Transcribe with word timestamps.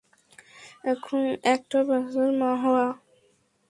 একটা 1.53 1.79
বাচ্চার 1.87 2.29
মা 2.39 2.51
হওয়া! 2.63 2.87